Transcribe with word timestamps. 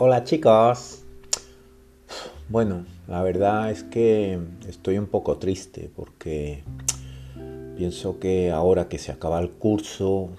Hola 0.00 0.22
chicos. 0.22 1.02
Bueno, 2.48 2.86
la 3.08 3.20
verdad 3.20 3.72
es 3.72 3.82
que 3.82 4.38
estoy 4.68 4.96
un 4.96 5.08
poco 5.08 5.38
triste 5.38 5.90
porque 5.92 6.62
pienso 7.76 8.20
que 8.20 8.52
ahora 8.52 8.88
que 8.88 8.98
se 8.98 9.10
acaba 9.10 9.40
el 9.40 9.50
curso 9.50 10.30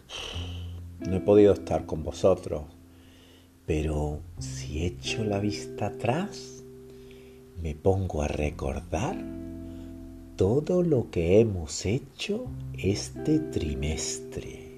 no 1.01 1.13
he 1.13 1.19
podido 1.19 1.51
estar 1.51 1.85
con 1.85 2.05
vosotros. 2.05 2.61
Pero 3.65 4.21
si 4.37 4.85
echo 4.85 5.25
la 5.25 5.39
vista 5.39 5.87
atrás, 5.87 6.63
me 7.61 7.75
pongo 7.75 8.21
a 8.21 8.29
recordar 8.29 9.17
todo 10.37 10.83
lo 10.83 11.11
que 11.11 11.41
hemos 11.41 11.85
hecho 11.85 12.45
este 12.77 13.39
trimestre. 13.39 14.68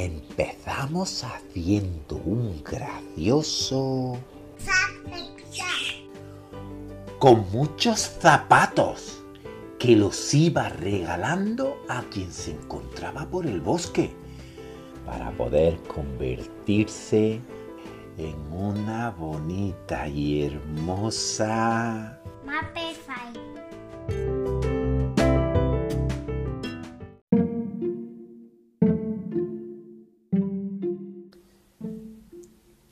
Empezamos 0.00 1.24
haciendo 1.24 2.22
un 2.24 2.62
gracioso... 2.62 4.16
con 7.18 7.50
muchos 7.50 7.98
zapatos 7.98 9.24
que 9.80 9.96
los 9.96 10.32
iba 10.34 10.68
regalando 10.68 11.76
a 11.88 12.02
quien 12.02 12.32
se 12.32 12.52
encontraba 12.52 13.28
por 13.28 13.44
el 13.44 13.60
bosque 13.60 14.12
para 15.04 15.32
poder 15.32 15.76
convertirse 15.88 17.40
en 18.18 18.36
una 18.52 19.10
bonita 19.10 20.06
y 20.06 20.44
hermosa 20.44 22.22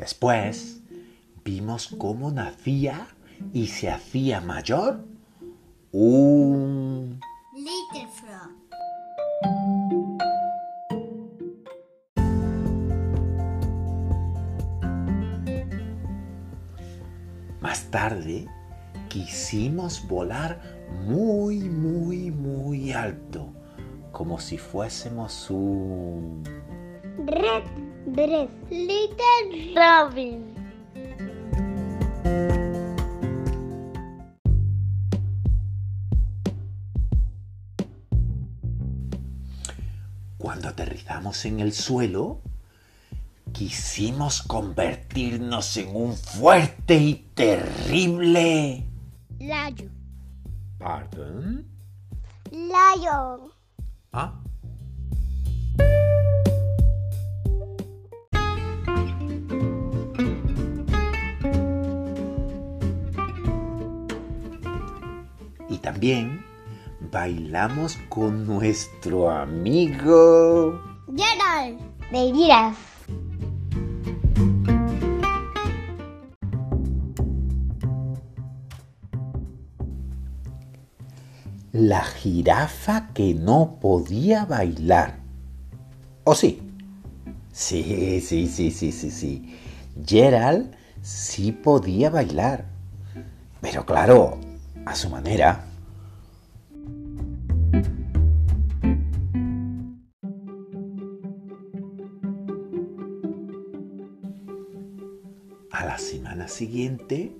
Después 0.06 0.82
vimos 1.44 1.88
cómo 1.98 2.30
nacía 2.30 3.08
y 3.52 3.66
se 3.66 3.90
hacía 3.90 4.40
mayor 4.40 5.04
un... 5.90 7.18
Little 7.52 8.08
Frog. 8.14 8.52
Más 17.60 17.90
tarde 17.90 18.46
quisimos 19.08 20.06
volar 20.06 20.86
muy, 21.04 21.68
muy, 21.68 22.30
muy 22.30 22.92
alto, 22.92 23.52
como 24.12 24.38
si 24.38 24.56
fuésemos 24.56 25.50
un... 25.50 26.44
Red 27.26 27.85
Breath. 28.06 28.50
Little 28.70 29.74
Robin. 29.74 30.54
Cuando 40.38 40.68
aterrizamos 40.68 41.44
en 41.46 41.58
el 41.58 41.72
suelo, 41.72 42.42
quisimos 43.52 44.42
convertirnos 44.42 45.76
en 45.76 45.96
un 45.96 46.14
fuerte 46.14 46.94
y 46.94 47.14
terrible... 47.34 48.88
Lion. 49.40 49.90
¿Pardon? 50.78 51.66
Lion. 52.52 53.50
Ah. 54.12 54.45
También 66.06 66.44
bailamos 67.10 67.98
con 68.08 68.46
nuestro 68.46 69.28
amigo... 69.28 70.80
Gerald. 71.08 71.80
De 72.12 72.32
Giraffe. 72.32 73.12
La 81.72 82.04
jirafa 82.04 83.08
que 83.12 83.34
no 83.34 83.78
podía 83.80 84.44
bailar. 84.44 85.18
¿O 86.22 86.36
sí? 86.36 86.62
Sí, 87.52 88.20
sí, 88.20 88.46
sí, 88.46 88.70
sí, 88.70 88.92
sí, 88.92 89.10
sí. 89.10 89.58
Gerald 90.06 90.72
sí 91.02 91.50
podía 91.50 92.10
bailar. 92.10 92.64
Pero 93.60 93.84
claro, 93.84 94.38
a 94.84 94.94
su 94.94 95.10
manera. 95.10 95.64
Semana 106.46 106.48
siguiente 106.48 107.36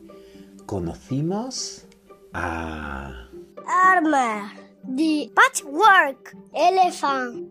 conocimos 0.67 1.87
a... 2.33 3.29
Armor. 3.67 4.51
The 4.97 5.31
Patchwork 5.35 6.37
Elephant. 6.53 7.47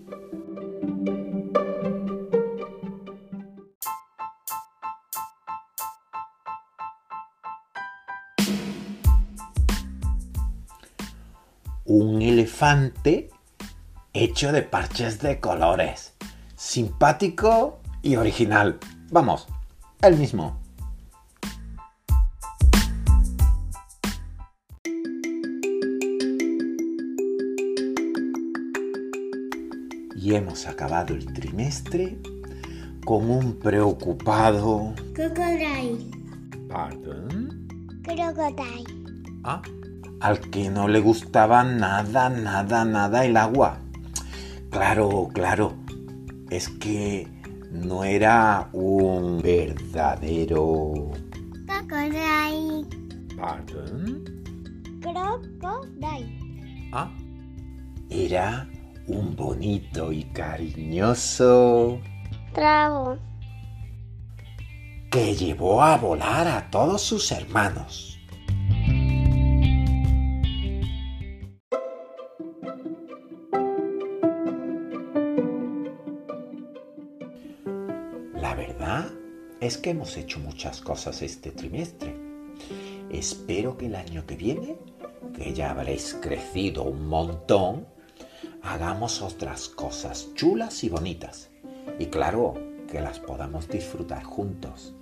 un 11.88 12.22
elefante 12.22 13.30
hecho 14.14 14.52
de 14.52 14.64
parches 14.64 15.22
de 15.22 15.40
colores. 15.40 16.14
Simpático 16.56 17.80
y 18.02 18.16
original. 18.16 18.80
Vamos, 19.12 19.48
el 20.02 20.18
mismo. 20.18 20.65
Y 30.26 30.34
hemos 30.34 30.66
acabado 30.66 31.14
el 31.14 31.24
trimestre 31.34 32.18
con 33.06 33.30
un 33.30 33.60
preocupado... 33.60 34.96
Crocodile. 35.14 36.00
¿Pardon? 36.68 37.68
Crocodile. 38.02 38.86
Ah, 39.44 39.62
al 40.22 40.40
que 40.40 40.72
no 40.72 40.88
le 40.88 41.00
gustaba 41.00 41.64
nada, 41.64 42.32
nada, 42.32 42.84
nada 42.86 43.24
el 43.24 43.38
agua. 43.38 43.78
Claro, 44.72 45.30
claro. 45.32 45.76
Es 46.50 46.70
que 46.70 47.28
no 47.70 48.04
era 48.04 48.68
un 48.74 49.44
verdadero... 49.44 51.12
Crocodile. 51.68 52.88
¿Pardon? 53.38 54.24
Crocodile. 55.04 56.90
Ah, 56.94 57.12
era 58.10 58.68
un 59.08 59.36
bonito 59.36 60.12
y 60.12 60.24
cariñoso 60.26 62.00
Trabo. 62.54 63.18
que 65.12 65.36
llevó 65.36 65.84
a 65.84 65.98
volar 65.98 66.48
a 66.48 66.70
todos 66.72 67.02
sus 67.02 67.32
hermanos. 67.32 68.20
La 78.34 78.56
verdad 78.56 79.06
es 79.62 79.78
que 79.78 79.92
hemos 79.92 80.18
hecho 80.18 80.40
muchas 80.40 80.82
cosas 80.82 81.22
este 81.22 81.52
trimestre. 81.52 82.16
Espero 83.12 83.78
que 83.78 83.86
el 83.86 83.96
año 83.96 84.26
que 84.26 84.36
viene, 84.36 84.78
que 85.36 85.54
ya 85.54 85.72
habréis 85.72 86.18
crecido 86.22 86.84
un 86.84 87.08
montón, 87.08 87.95
hagamos 88.66 89.22
otras 89.22 89.70
cosas 89.70 90.34
chulas 90.34 90.84
y 90.84 90.90
bonitas. 90.90 91.50
Y 92.00 92.08
claro, 92.08 92.56
que 92.90 93.00
las 93.00 93.20
podamos 93.20 93.68
disfrutar 93.68 94.24
juntos. 94.24 94.94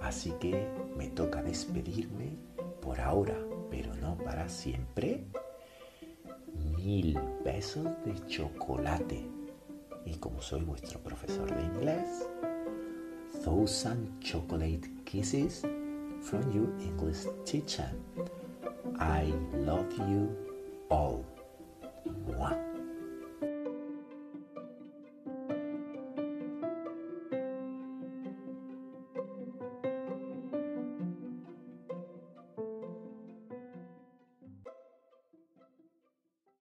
Así 0.00 0.32
que 0.40 0.66
me 0.96 1.08
toca 1.08 1.42
despedirme 1.42 2.36
por 2.80 3.00
ahora, 3.00 3.36
pero 3.70 3.94
no 3.96 4.16
para 4.16 4.48
siempre. 4.48 5.24
Mil 6.76 7.18
besos 7.44 7.84
de 8.04 8.26
chocolate. 8.28 9.28
Y 10.06 10.14
como 10.14 10.40
soy 10.40 10.62
vuestro 10.62 10.98
profesor 11.00 11.54
de 11.54 11.62
inglés, 11.62 12.26
thousand 13.44 14.18
chocolate 14.20 14.90
kisses 15.04 15.62
from 16.22 16.50
your 16.52 16.68
English 16.80 17.26
teacher. 17.44 17.92
I 18.98 19.34
love 19.64 19.92
you 20.08 20.30
all. 20.88 21.24